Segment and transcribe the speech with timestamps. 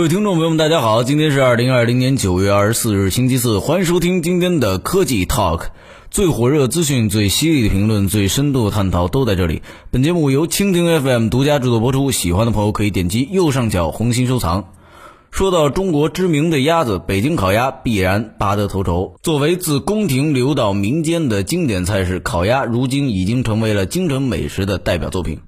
[0.00, 5.64] 各位听众朋友们，大家好，今天是二零二零年九月二十四日，星期四，欢迎收听今天的科技 Talk，
[6.10, 9.60] 最火热资讯、最犀利的评论、最深度的探讨都在这里。
[9.90, 14.72] 本节目由蜻蜓 FM 独家制作播出，喜欢的朋友可以点击右上角红心收藏。
[15.30, 19.16] 说到中国知名的鸭子，北京烤鸭必然拔得头筹。
[19.22, 25.40] 作为自宫廷流到民间的经典菜式，烤鸭如今已经成为了京城美食的代表作品。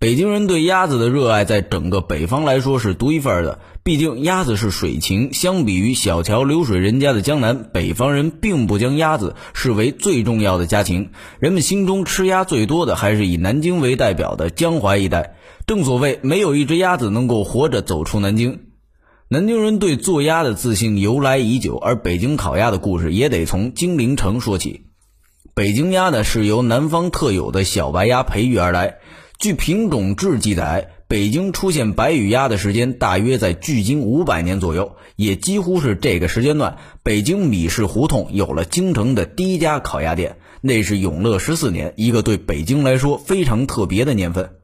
[0.00, 3.58] 北京人对鸭子的热爱，在整个北方来说是独一份的。
[3.82, 11.10] 毕竟鸭子是水禽，相比于小桥流水人家的江南，北方人并不将鸭子视为最重要的家禽。
[11.40, 15.34] 人们心中吃鸭最多的，还是以南京为代表的江淮一带。
[15.66, 18.60] 正所谓，没有一只鸭子能够活着走出南京。
[19.28, 24.82] 南京人对做鸭的自信由来已久，而北京烤鸭的故事也得从金陵城说起。
[25.54, 28.98] 北京鸭呢，是由南方特有的小白鸭培育而来。
[29.38, 44.56] 据品种志记载，北京出现白羽鸭的时间大约在距今五百年左右，也几乎是这个时间段，北京米市胡同有了京城的第一家烤鸭店，那是永乐十四年，一个对北京来说非常特别的年份。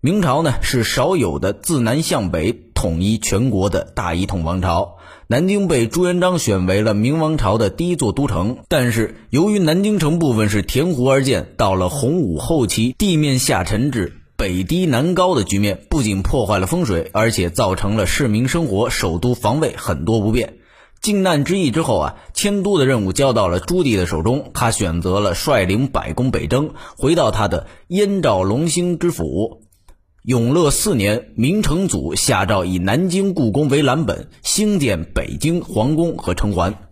[0.00, 4.98] 明朝呢，是少有的自南向北统一全国的大一统王朝。
[5.26, 20.58] 南京被朱元璋选为了明王朝的第一座都城，但是由于南京城部分是填湖而建，到了洪武后期，地面下沉至北低南高的局面，不仅破坏了风水，而且造成了市民生活、首都防卫很多不便。
[21.02, 29.62] 靖难之役之后啊，迁都的任务交到了朱棣的手中，他选择了率领百工北征，回到他的燕赵龙兴之府。
[30.26, 36.90] 永乐四年，明成祖下诏以南京故宫为蓝本，兴建北京皇宫和城环。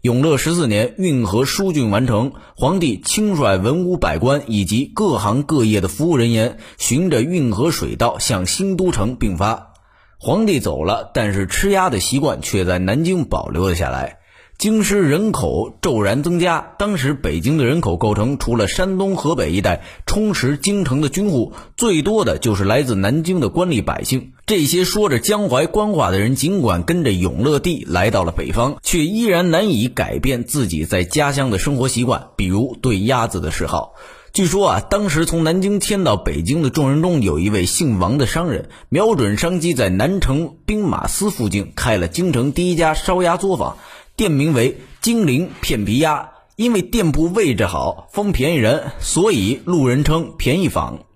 [0.00, 9.72] 永乐十四年，运河疏浚完成，皇帝亲率文武百官以及各行各业的服务人员，循着运河水道向新都城并发。
[10.16, 14.19] 皇帝走了，但是吃鸭的习惯却在南京保留了下来。
[14.60, 24.32] 京师人口骤然增加，当时北京的人口构成，除了山东、河北一带充实京城的军户，最多的就是来自南京的官吏百姓。
[24.44, 33.94] 这些说着江淮官话的人，尽管跟着永乐帝来到了北方，却依然难以改变自己在家乡的生活习惯，比如对鸭子的嗜好。
[34.34, 43.78] 据说啊，当时从南京迁到北京的众人中，有一位姓王的商人，瞄准商机，在南城兵马司附近开了京城第一家烧鸭作坊。
[44.20, 51.06] 店名为金陵片皮鸭，因为店铺位置好，方便宜人，所以路人称便宜坊。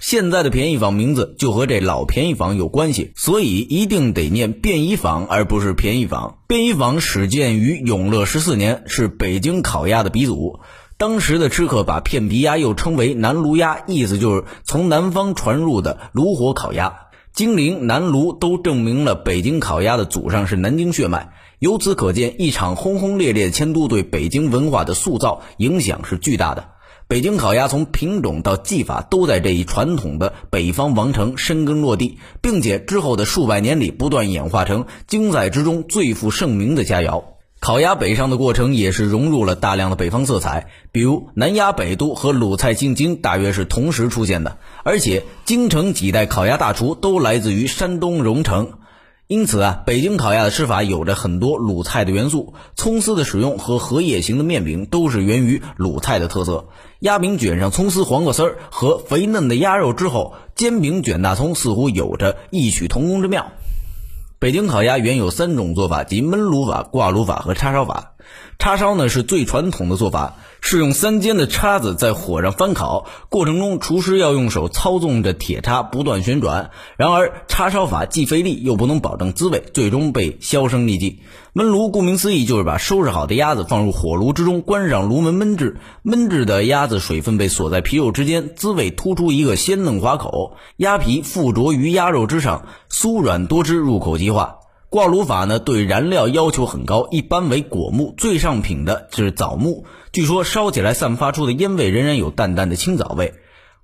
[0.00, 6.38] 现在的便宜坊名字就和这老便宜坊有关系，所以一定得念便宜坊，而不是便宜坊。
[6.48, 10.58] 便宜坊始建于永乐十四年，是北京烤鸭的鼻祖。
[10.96, 16.92] 当时的吃客把片皮鸭又称为南炉鸭，意思就是从南方传入的炉火烤鸭。
[17.32, 21.32] 金陵、南炉都证明了北京烤鸭的祖上是南京血脉。
[21.62, 26.70] 由此可见，一场轰轰烈烈的迁都对北京文化的塑造影响是巨大的。
[27.06, 37.22] 北京烤鸭从品种到技法都在这一传统的北方王城深根落地，并且之后的数百年里不断演化成京在之中最负盛名的佳肴。
[37.60, 48.72] 烤鸭北上的过程也是融入了大量的北方色彩，比如南鸭北都和鲁菜进京大约是同时出现的，而且京城几代烤鸭大厨都来自于山东荣城。
[49.32, 56.66] 因此啊，北京烤鸭的吃法有着很多鲁菜的元素，葱丝的使用和荷叶形的面饼都是源于鲁菜的特色。
[57.00, 63.46] 鸭饼卷上葱丝、黄瓜丝儿和肥嫩的鸭肉之后，煎饼卷大葱似乎有着异曲同工之妙。
[64.38, 68.11] 北京烤鸭原有三种做法，即焖炉法、挂炉法和叉烧法。
[68.58, 76.70] 叉烧呢是最传统的做法，是用三尖的叉子在火上翻烤，过程中厨师要用手操纵着铁叉不断旋转。
[76.96, 81.20] 然而叉烧法既费力又不能保证滋味，最终被销声匿迹。
[81.54, 85.76] 焖炉顾名思义就是把收拾好的鸭子放入火炉之中，关上炉门焖制。
[86.04, 94.58] 焖制的鸭子水分被锁在皮肉之间，滋味突出一个鲜嫩滑口，鸭皮附着于鸭肉之上，酥软多汁，入口即化。
[94.92, 99.86] 挂炉法呢，对燃料要求很高，一般为果木，最上品的是枣木。
[100.12, 103.32] 据说烧起来散发出的烟味仍然有淡淡的青枣味。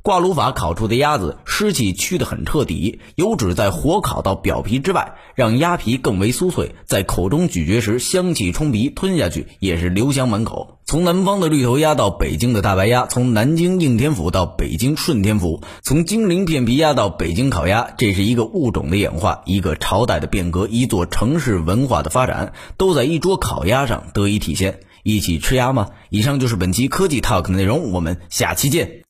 [0.03, 10.79] 挂炉法烤出的鸭子湿气去得很彻底，油脂在火烤到表皮之外，让鸭皮更为酥脆，在口中咀嚼时香气冲鼻，吞下去也是留香满口。
[10.87, 24.81] 从南方的绿头鸭到北京的大白鸭，从南京应天府到北京顺天府，从金陵片皮鸭到北京烤鸭，这是一个物种的演化，一个朝代的变革，一座城市文化的发展，都在一桌烤鸭上得以体现。
[25.03, 25.89] 一起吃鸭吗？
[26.09, 29.03] 以上就是本期科技 Talk 的内容，我们下期见。